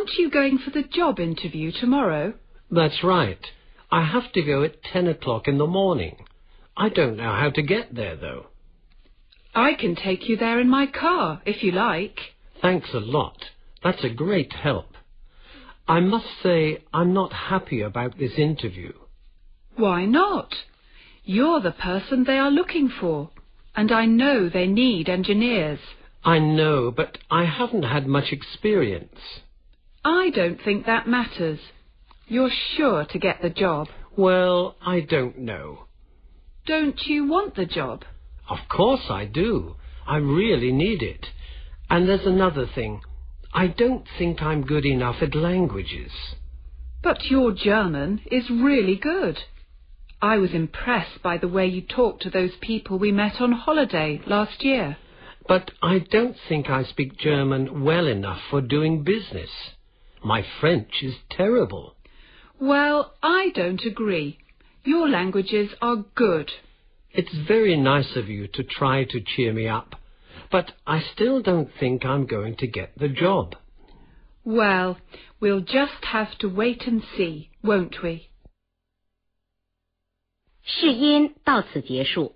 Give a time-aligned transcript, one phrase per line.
[0.00, 2.32] Aren't you going for the job interview tomorrow?
[2.70, 3.46] That's right.
[3.92, 6.16] I have to go at ten o'clock in the morning.
[6.74, 8.46] I don't know how to get there, though.
[9.54, 12.18] I can take you there in my car, if you like.
[12.62, 13.36] Thanks a lot.
[13.84, 14.86] That's a great help.
[15.86, 18.94] I must say I'm not happy about this interview.
[19.76, 20.54] Why not?
[21.24, 23.28] You're the person they are looking for,
[23.76, 25.80] and I know they need engineers.
[26.24, 29.42] I know, but I haven't had much experience.
[30.04, 31.60] I don't think that matters.
[32.26, 33.88] You're sure to get the job.
[34.16, 35.86] Well, I don't know.
[36.66, 38.04] Don't you want the job?
[38.48, 39.76] Of course I do.
[40.06, 41.26] I really need it.
[41.88, 43.02] And there's another thing.
[43.52, 46.12] I don't think I'm good enough at languages.
[47.02, 49.38] But your German is really good.
[50.22, 54.20] I was impressed by the way you talked to those people we met on holiday
[54.26, 54.96] last year.
[55.48, 59.50] But I don't think I speak German well enough for doing business.
[60.23, 61.95] My French is terrible.
[62.59, 64.37] Well, I don't agree.
[64.83, 66.51] Your languages are good.
[67.11, 69.95] It's very nice of you to try to cheer me up,
[70.51, 73.55] but I still don't think I'm going to get the job.
[74.43, 74.97] Well,
[75.39, 78.29] we'll just have to wait and see, won't we?
[80.67, 82.35] 试音到此结束。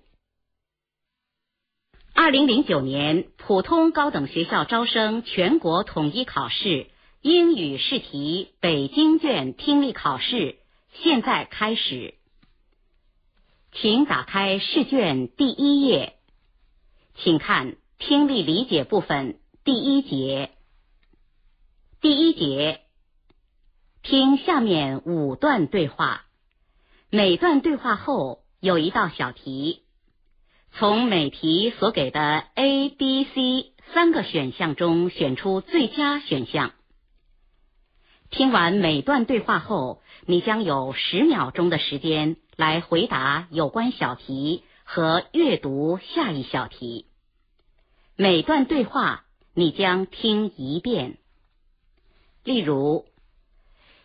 [2.14, 6.86] 二零零九年普通高等学校招生全国统一考试
[7.27, 10.59] 英语试题北京卷听力考试
[10.93, 12.13] 现在开始，
[13.71, 16.17] 请打开试卷第一页，
[17.15, 20.51] 请看听力理解部分第一节。
[21.99, 22.81] 第一节，
[24.03, 26.27] 听下面五段对话，
[27.09, 29.81] 每段对话后有一道小题，
[30.73, 36.73] 从每题所给的 A、B、C 三个选项中选出最佳选项。
[38.31, 47.05] 听完每段对话后，你将有十秒钟的时间来回答有关小题和阅读下一小题。
[48.17, 51.17] 每段对话你将听一遍。
[52.43, 53.05] 例如，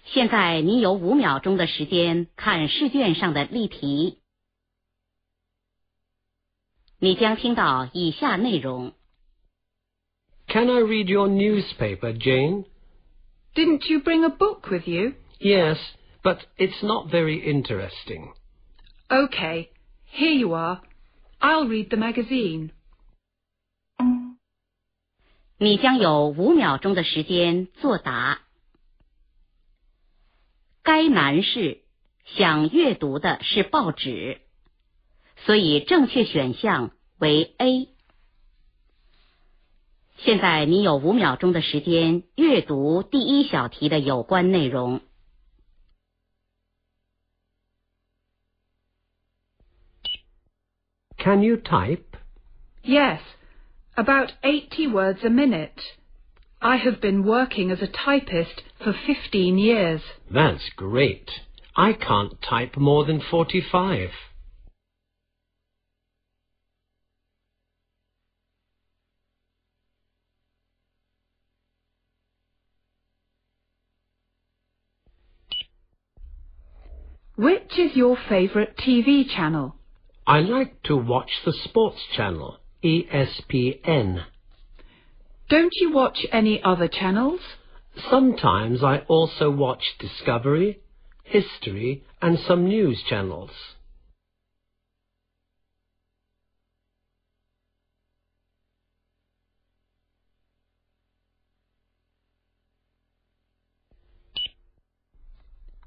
[0.05, 4.19] 现在你有五秒钟的时间看试卷上的例题，
[6.99, 8.93] 你将听到以下内容。
[10.47, 12.65] Can I read your newspaper, Jane?
[13.56, 15.14] Didn't you bring a book with you?
[15.40, 15.78] Yes,
[16.24, 18.34] but it's not very interesting.
[19.10, 19.70] OK,
[20.06, 20.82] here you are.
[21.42, 22.72] I'll read the magazine.
[25.58, 28.42] 你将有五秒钟的时间作答。
[30.84, 31.84] 该男士
[32.26, 34.42] 想阅读的是报纸，
[35.46, 37.90] 所以正确选项为 A。
[40.20, 45.02] 现在你有五秒钟的时间阅读第一小题的有关内容。
[51.18, 52.04] Can you type?
[52.84, 53.20] Yes,
[53.96, 55.82] about 80 words a minute.
[56.62, 60.02] I have been working as a typist for 15 years.
[60.32, 61.30] That's great.
[61.76, 64.10] I can't type more than 45.
[77.41, 79.75] Which is your favourite TV channel?
[80.27, 84.25] I like to watch the sports channel, ESPN.
[85.49, 87.41] Don't you watch any other channels?
[88.11, 90.81] Sometimes I also watch Discovery,
[91.25, 93.53] History, and some news channels.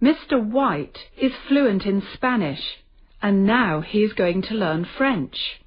[0.04, 0.38] Mr.
[0.44, 2.60] White is fluent in Spanish,
[3.22, 5.62] and now he is going to learn French.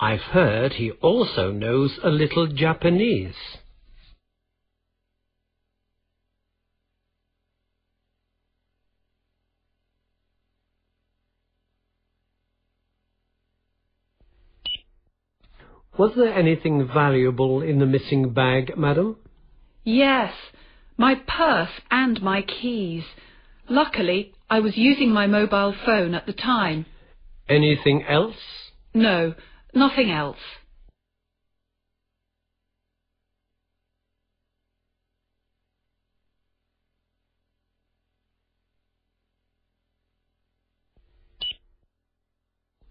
[0.00, 3.34] I've heard he also knows a little Japanese.
[15.98, 19.16] Was there anything valuable in the missing bag, madam?
[19.84, 20.32] Yes,
[20.96, 23.04] my purse and my keys.
[23.72, 26.84] Luckily, I was using my mobile phone at the time.
[27.48, 28.36] Anything else?
[28.92, 29.34] No,
[29.72, 30.36] nothing else.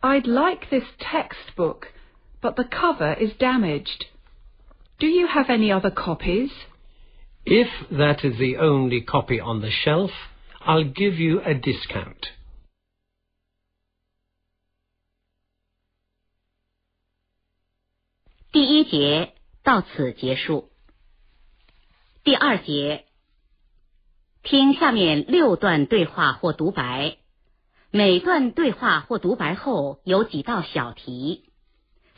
[0.01, 1.89] I'd like this textbook,
[2.41, 4.05] but the cover is damaged.
[4.97, 6.49] Do you have any other copies?
[7.45, 10.09] If that is the only copy on the shelf,
[10.63, 12.29] I'll give you a discount.
[18.51, 20.69] 第一节到此结束。
[22.23, 23.05] 第二节，
[24.43, 27.17] 听下面六段对话或独白，
[27.89, 31.45] 每段对话或独白后有几道小题，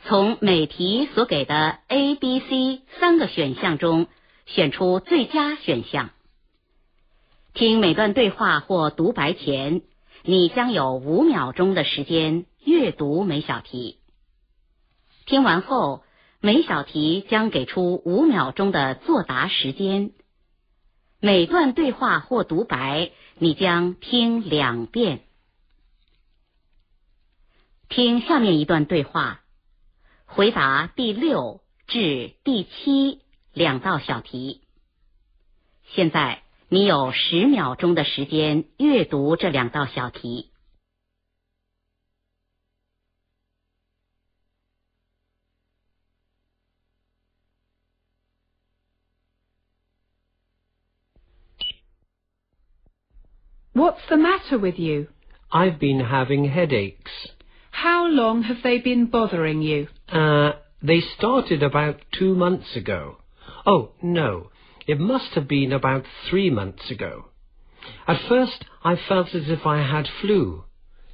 [0.04, 4.08] 从每题所给的 A、B、C 三个选项中
[4.44, 6.10] 选出最佳选项。
[7.54, 9.82] 听每段对话或独白前，
[10.24, 13.98] 你将有五秒钟的时间阅读每小题。
[15.26, 16.02] 听完后。
[16.40, 20.10] 每小题将给出五秒钟的作答时间。
[21.18, 25.22] 每段对话或独白，你将听两遍。
[27.88, 29.40] 听下面一段对话，
[30.26, 33.22] 回答第六至第七
[33.54, 34.60] 两道小题。
[35.94, 36.42] 现在
[36.73, 40.49] 你有十秒钟的时间阅读这两道小题。
[53.73, 55.07] What's the matter with you?
[55.51, 57.29] I've been having headaches.
[57.71, 59.87] How long have they been bothering you?
[60.11, 60.51] Uh,
[60.83, 63.19] they started about two months ago.
[63.65, 64.49] Oh, no,
[64.86, 67.26] it must have been about three months ago.
[68.06, 70.64] At first, I felt as if I had flu,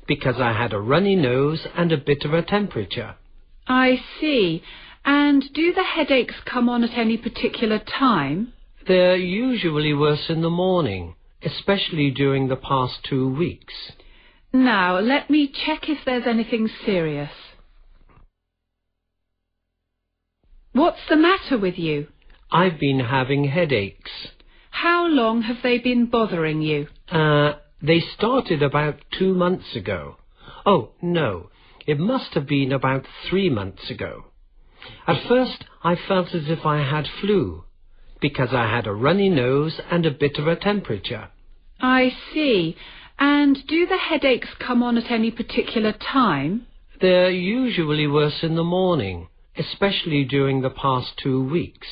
[0.07, 3.17] because I had a runny nose and a bit of a temperature.
[3.67, 4.63] I see.
[5.05, 8.53] And do the headaches come on at any particular time?
[8.87, 13.75] They're usually worse in the morning especially during the past two weeks.
[14.53, 17.31] Now, let me check if there's anything serious.
[20.73, 22.09] What's the matter with you?
[22.53, 24.11] I've been having headaches.
[24.71, 26.89] How long have they been bothering you?
[27.11, 30.17] Uh, they started about two months ago.
[30.67, 31.51] Oh, no,
[31.87, 34.25] it must have been about three months ago.
[35.07, 37.65] At first, I felt as if I had flu
[38.21, 41.29] because I had a runny nose and a bit of a temperature.
[41.81, 42.77] I see.
[43.19, 46.67] And do the headaches come on at any particular time?
[47.01, 51.87] They're usually worse in the morning, especially during the past two weeks.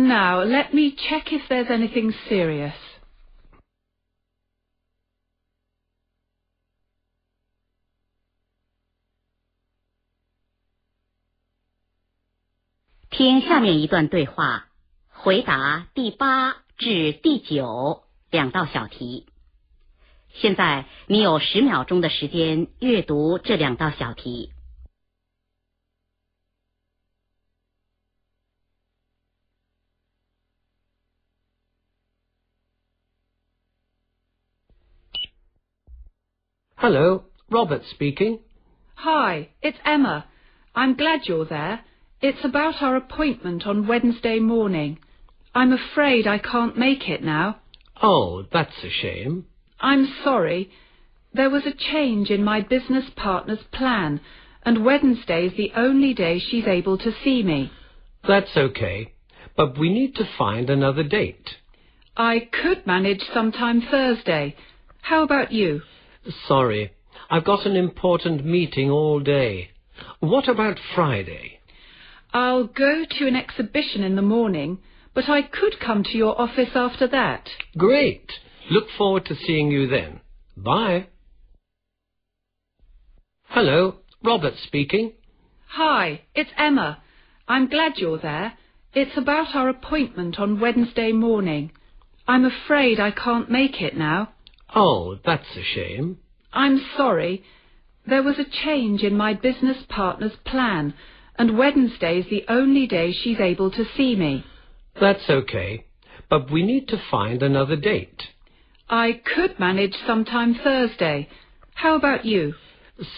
[0.00, 2.74] now let me check if there's anything serious
[13.10, 14.68] 听下面一段对话
[15.10, 19.26] 回答第八至第九两道小题
[20.32, 24.52] 现在你有十秒钟的时间阅读这两道小题
[36.80, 38.38] Hello, Robert speaking.
[38.94, 40.24] Hi, it's Emma.
[40.74, 41.80] I'm glad you're there.
[42.22, 44.98] It's about our appointment on Wednesday morning.
[45.54, 47.58] I'm afraid I can't make it now.
[48.02, 49.44] Oh, that's a shame.
[49.78, 50.70] I'm sorry.
[51.34, 54.22] There was a change in my business partner's plan,
[54.62, 57.70] and Wednesday is the only day she's able to see me.
[58.26, 59.12] That's okay,
[59.54, 61.46] but we need to find another date.
[62.16, 64.56] I could manage sometime Thursday.
[65.02, 65.82] How about you?
[66.46, 66.92] Sorry,
[67.30, 69.70] I've got an important meeting all day.
[70.20, 71.60] What about Friday?
[72.32, 74.78] I'll go to an exhibition in the morning
[75.14, 77.48] but I could come to your office after that.
[77.76, 78.30] Great.
[78.70, 80.20] Look forward to seeing you then.
[80.56, 81.08] Bye.
[83.48, 85.12] Hello, Robert speaking.
[85.68, 87.02] Hi, it's Emma.
[87.48, 88.54] I'm glad you're there.
[88.92, 91.72] It's about our appointment on Wednesday morning.
[92.28, 94.30] I'm afraid I can't make it now.
[94.74, 96.18] Oh, that's a shame.
[96.52, 97.44] I'm sorry.
[98.06, 100.94] There was a change in my business partner's plan,
[101.38, 104.44] and Wednesday's the only day she's able to see me.
[105.00, 105.84] That's okay,
[106.28, 108.22] but we need to find another date.
[108.88, 111.28] I could manage sometime Thursday.
[111.74, 112.54] How about you?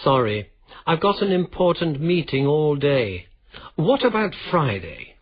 [0.03, 0.49] Sorry,
[0.85, 3.27] I've got an important meeting all day.
[3.75, 5.15] What about Friday?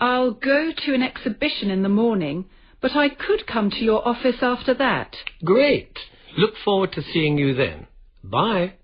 [0.00, 2.46] I'll go to an exhibition in the morning,
[2.84, 5.16] but I could come to your office after that.
[5.42, 5.96] Great.
[6.36, 7.86] Look forward to seeing you then.
[8.22, 8.74] Bye.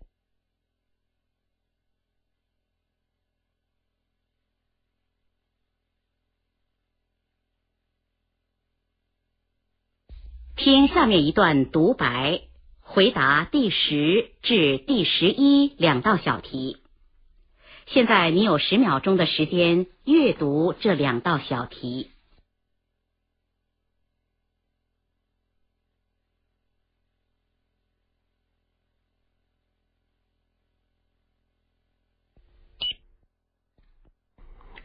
[10.56, 12.40] 听下面一段独白，
[12.80, 16.78] 回答第十至第十一两道小题。
[17.86, 22.10] 现在你有十秒钟的时间阅读这两道小题。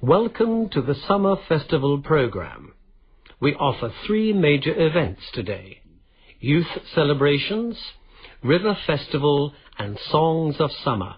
[0.08, 2.76] Welcome to the Summer Festival program.
[3.42, 5.80] We offer three major events today.
[6.40, 7.76] Youth celebrations,
[8.44, 11.16] River Festival, and Songs of Summer.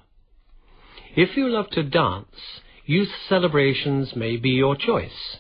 [1.18, 5.40] If you love to dance, youth celebrations may be your choice.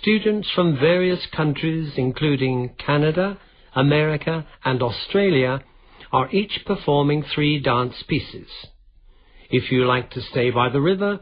[0.00, 3.36] Students from various countries, including Canada,
[3.74, 5.62] America, and Australia,
[6.10, 8.48] are each performing three dance pieces.
[9.50, 11.20] If you like to stay by the river,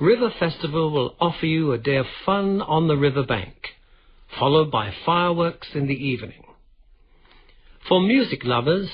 [0.00, 3.54] River Festival will offer you a day of fun on the river bank,
[4.38, 6.42] followed by fireworks in the evening.
[7.88, 8.90] For music lovers,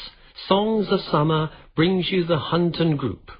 [0.47, 3.31] Songs of Summer brings you the Hunton Group,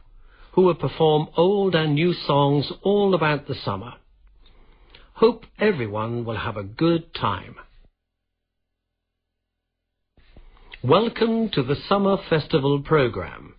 [0.53, 3.93] who will perform old and new songs all about the summer.
[5.15, 7.57] Hope everyone will have a good time.
[10.83, 13.55] Welcome to the Summer Festival program.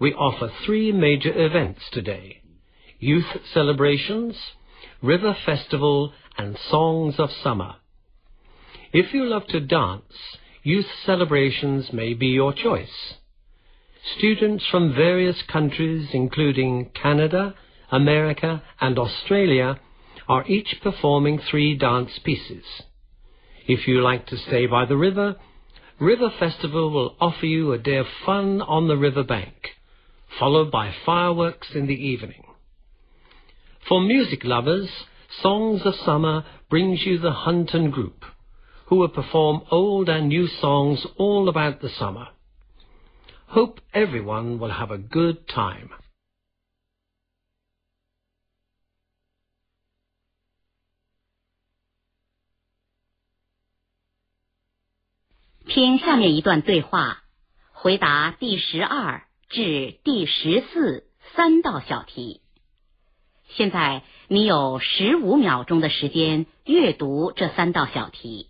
[0.00, 2.37] We offer three major events today.
[3.00, 4.34] Youth celebrations,
[5.00, 7.76] River Festival, and Songs of Summer.
[8.92, 10.12] If you love to dance,
[10.64, 13.14] youth celebrations may be your choice.
[14.16, 17.54] Students from various countries, including Canada,
[17.92, 19.78] America, and Australia,
[20.28, 22.64] are each performing three dance pieces.
[23.68, 25.36] If you like to stay by the river,
[26.00, 29.54] River Festival will offer you a day of fun on the river bank,
[30.36, 32.42] followed by fireworks in the evening.
[33.88, 34.90] For music lovers,
[35.40, 38.22] Songs of Summer brings you the Hunton Group,
[38.88, 42.28] who will perform old and new songs all about the summer.
[43.46, 45.88] Hope everyone will have a good time.
[55.66, 57.22] 听下面一段对话，
[57.72, 62.42] 回答第十二至第十四三道小题。
[63.49, 68.49] 现在你有十五秒钟的时间阅读这三道小题。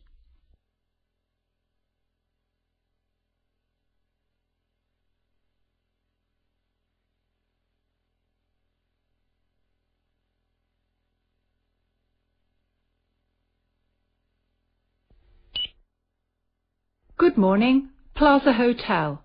[17.24, 19.20] Good morning, Plaza Hotel.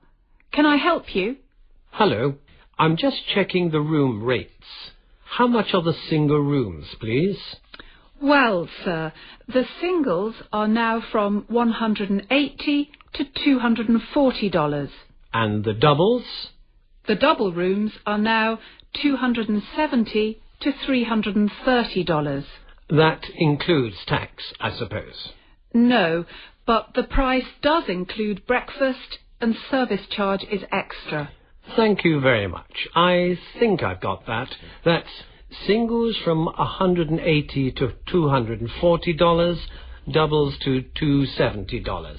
[0.53, 1.37] Can I help you?
[1.91, 2.35] Hello.
[2.79, 4.92] I'm just checking the room rates.
[5.38, 7.40] How much are the single rooms, please?
[8.22, 9.12] Well, sir,
[9.48, 14.90] the singles are now from 180 to $240.
[15.34, 16.24] And the doubles?
[17.08, 18.60] The double rooms are now
[19.02, 22.46] 270 to $330.
[22.90, 25.30] That includes tax, I suppose.
[25.74, 26.26] No,
[26.68, 31.32] but the price does include breakfast and service charge is extra.
[31.76, 32.88] Thank you very much.
[32.96, 34.50] I think I've got that.
[34.84, 35.24] That's
[35.66, 39.60] singles from 180 to $240,
[40.12, 42.18] doubles to $270.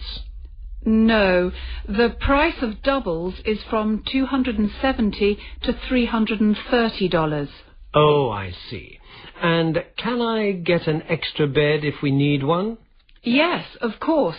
[0.86, 1.50] No,
[1.88, 7.48] the price of doubles is from 270 to $330.
[7.94, 8.98] Oh, I see.
[9.40, 12.78] And can I get an extra bed if we need one?
[13.22, 14.36] Yes, of course.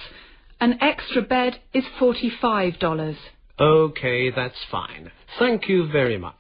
[0.60, 3.18] An extra bed is $45.
[3.60, 5.12] Okay, that's fine.
[5.40, 6.36] Thank you very much.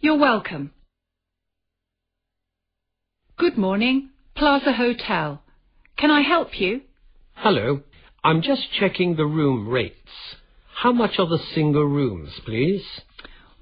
[0.00, 0.70] You're welcome.
[3.36, 5.42] Good morning, Plaza Hotel.
[5.96, 6.82] Can I help you?
[7.34, 7.80] Hello.
[8.22, 9.96] I'm just checking the room rates.
[10.76, 12.84] How much are the single rooms, please?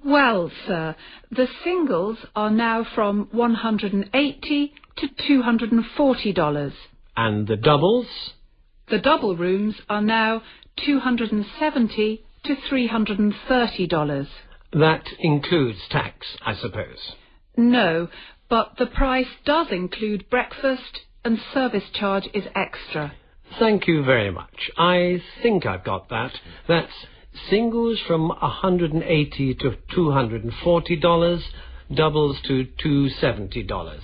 [0.05, 0.95] Well, sir,
[1.31, 6.73] the singles are now from 180 to $240.
[7.17, 8.07] And the doubles?
[8.91, 10.43] The double rooms are now
[10.85, 14.29] 270 to $330.
[14.73, 17.15] That includes tax, I suppose.
[17.57, 18.09] No,
[18.49, 23.13] but the price does include breakfast and service charge is extra.
[23.59, 24.71] Thank you very much.
[24.77, 26.33] I think I've got that.
[26.67, 26.93] That's
[27.51, 31.43] singles from 180 to $240,
[31.95, 34.01] doubles to $270.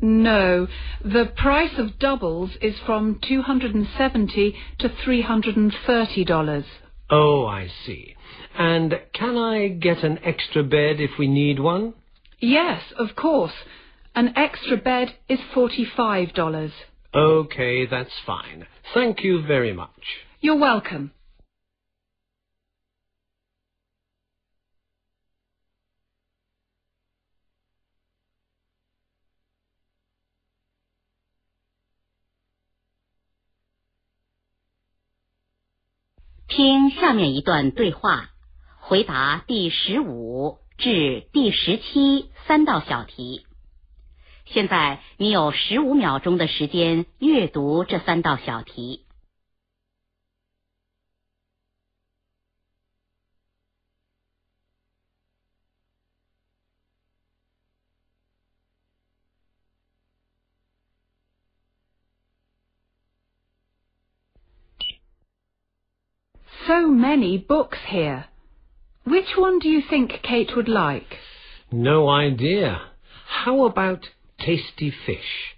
[0.00, 0.66] No,
[1.04, 6.64] the price of doubles is from 270 to $330.
[7.12, 8.16] Oh, I see.
[8.56, 11.92] And can I get an extra bed if we need one?
[12.40, 13.52] Yes, of course.
[14.14, 16.72] An extra bed is $45.
[17.14, 18.66] Okay, that's fine.
[18.94, 19.90] Thank you very much.
[20.40, 21.12] You're welcome.
[36.54, 38.28] 听下面一段对话，
[38.78, 43.46] 回答第十五至第十七三道小题。
[44.44, 49.01] 现在你有十五秒钟的时间阅读这三道小题。
[66.66, 68.26] So many books here.
[69.04, 71.18] Which one do you think Kate would like?
[71.72, 72.80] No idea.
[73.26, 75.56] How about tasty fish?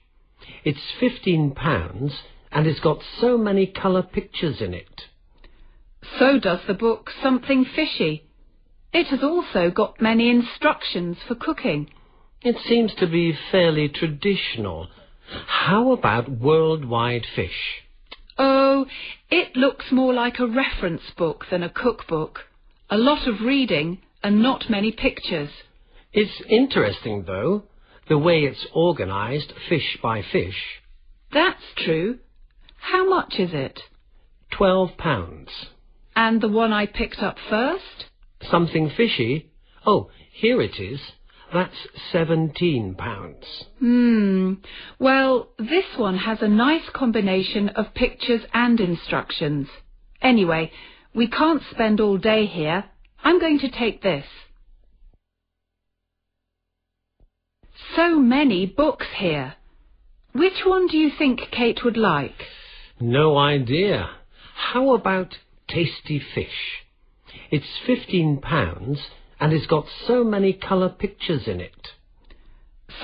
[0.65, 5.03] It's fifteen pounds and it's got so many colour pictures in it.
[6.19, 8.25] So does the book Something Fishy.
[8.93, 11.91] It has also got many instructions for cooking.
[12.43, 14.89] It seems to be fairly traditional.
[15.47, 17.84] How about worldwide fish?
[18.39, 18.87] Oh,
[19.31, 22.41] it looks more like a reference book than a cookbook.
[22.91, 25.51] A lot of reading and not many pictures.
[26.13, 27.65] It's interesting, though,
[28.09, 30.81] the way it's organised fish by fish.
[31.33, 32.19] That's true.
[32.79, 33.81] How much is it?
[34.51, 35.49] Twelve pounds.
[36.15, 38.07] And the one I picked up first?
[38.51, 39.51] Something fishy?
[39.87, 41.01] Oh, here it is.
[41.53, 43.65] That's seventeen pounds.
[43.79, 44.55] Hmm.
[44.99, 49.69] Well, this one has a nice combination of pictures and instructions.
[50.21, 50.73] Anyway,
[51.15, 52.85] we can't spend all day here.
[53.23, 54.27] I'm going to take this.
[57.95, 59.55] So many books here.
[60.33, 62.43] Which one do you think Kate would like?
[63.01, 64.11] No idea.
[64.55, 65.37] How about
[65.69, 66.83] tasty fish?
[67.51, 68.99] It's fifteen pounds
[69.45, 71.89] and it's got so many colour pictures in it.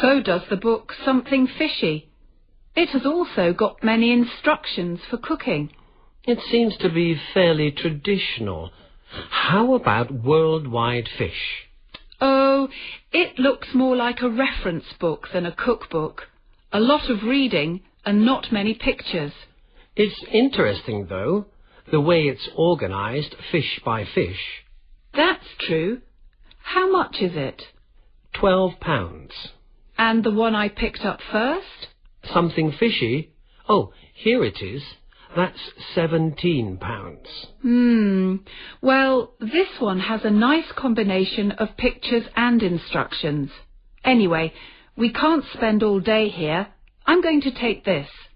[0.01, 2.09] So does the book Something Fishy.
[2.75, 5.69] It has also got many instructions for cooking.
[6.25, 8.71] It seems to be fairly traditional.
[9.29, 11.67] How about worldwide fish?
[12.23, 12.71] Oh,
[13.13, 16.23] it looks more like a reference book than a cookbook.
[16.73, 19.33] A lot of reading and not many pictures.
[19.95, 21.45] It's interesting, though,
[21.91, 24.41] the way it's organised fish by fish.
[25.13, 26.01] That's true.
[26.73, 27.63] How much is it?
[28.33, 29.33] Twelve pounds.
[29.99, 31.89] And the one I picked up first?
[32.33, 33.33] Something fishy?
[33.69, 34.85] Oh, here it is.
[35.35, 35.59] That's
[35.97, 37.27] seventeen pounds.
[37.61, 38.37] Hmm.
[38.81, 43.51] Well, this one has a nice combination of pictures and instructions.
[44.05, 44.53] Anyway,
[44.97, 46.69] we can't spend all day here.
[47.05, 48.09] I'm going to take this.“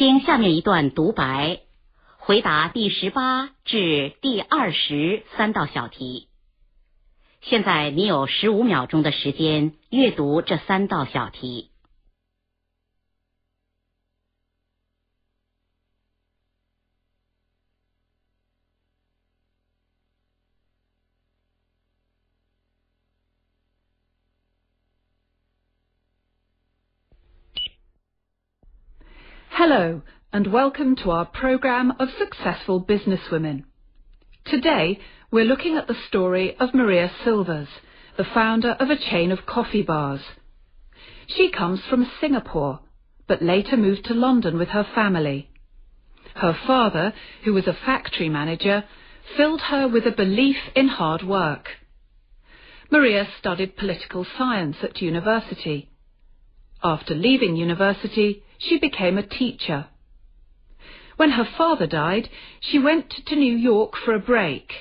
[0.00, 1.60] 听下面一段独白，
[2.16, 6.28] 回答第十八至第二十三道小题。
[7.42, 11.68] 现在你有十五秒钟的时间阅读这三道小题。
[29.62, 30.00] Hello,
[30.32, 33.64] and welcome to our program of successful businesswomen.
[34.46, 34.98] Today,
[35.30, 37.68] we're looking at the story of Maria Silvers,
[38.16, 40.22] the founder of a chain of coffee bars.
[41.26, 42.80] She comes from Singapore,
[43.26, 45.50] but later moved to London with her family.
[46.36, 47.12] Her father,
[47.44, 48.84] who was a factory manager,
[49.36, 51.68] filled her with a belief in hard work.
[52.90, 55.89] Maria studied political science at university.
[56.82, 59.86] After leaving university, she became a teacher.
[61.16, 64.72] When her father died, she went to New York for a break.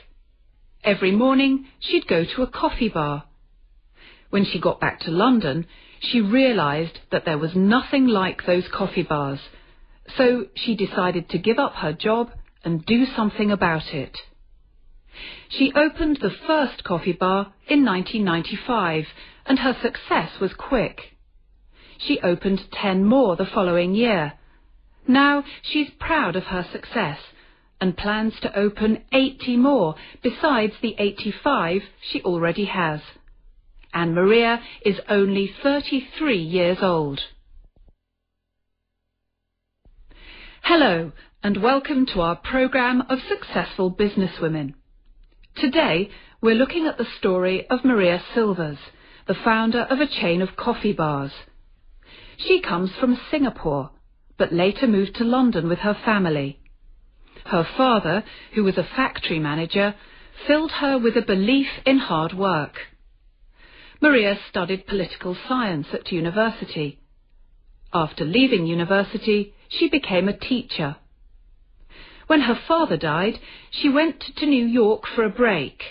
[0.84, 3.26] Every morning, she'd go to a coffee bar.
[4.30, 5.68] When she got back to London,
[6.00, 9.40] she realized that there was nothing like those coffee bars,
[10.16, 12.32] so she decided to give up her job
[12.64, 14.18] and do something about it.
[15.50, 19.06] She opened the first coffee bar in 1995,
[19.46, 21.18] and her success was quick.
[22.00, 24.34] She opened 10 more the following year.
[25.06, 27.20] Now she's proud of her success
[27.82, 33.02] and plans to open 80 more besides the 85 she already has.
[33.94, 37.20] And Maria is only 33 years old.
[40.62, 41.12] Hello,
[41.44, 44.74] and welcome to our program of successful businesswomen.
[45.58, 46.10] Today,
[46.42, 48.78] we're looking at the story of Maria Silvers,
[49.28, 51.32] the founder of a chain of coffee bars.
[52.40, 53.92] She comes from Singapore,
[54.38, 56.60] but later moved to London with her family.
[57.46, 58.24] Her father,
[58.54, 59.96] who was a factory manager,
[60.48, 62.76] filled her with a belief in hard work.
[64.02, 67.00] Maria studied political science at university.
[67.94, 70.96] After leaving university, she became a teacher.
[72.28, 73.40] When her father died,
[73.72, 75.84] she went to New York for a break.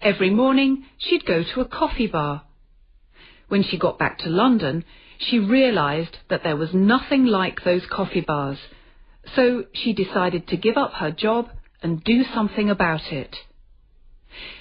[0.00, 2.42] Every morning, she'd go to a coffee bar.
[3.48, 4.84] When she got back to London,
[5.18, 8.58] she realized that there was nothing like those coffee bars,
[9.34, 11.48] so she decided to give up her job
[11.82, 13.36] and do something about it.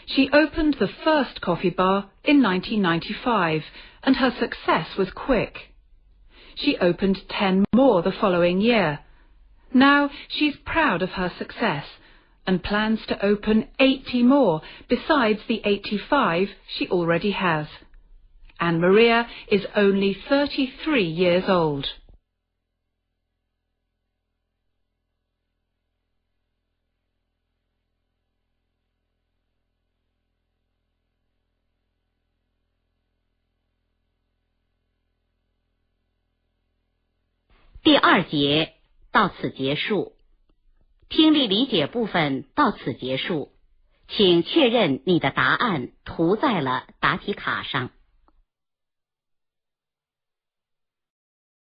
[0.05, 3.63] She opened the first coffee bar in 1995,
[4.03, 5.73] and her success was quick.
[6.55, 8.99] She opened 10 more the following year.
[9.73, 11.85] Now she's proud of her success
[12.47, 17.67] and plans to open 80 more besides the 85 she already has.
[18.57, 21.85] And Maria is only 33 years old.
[37.83, 38.73] 第二节
[39.11, 40.15] 到此结束，
[41.07, 43.51] 听力理解部分到此结束，
[44.07, 47.91] 请确认你的答案涂在了答题卡上。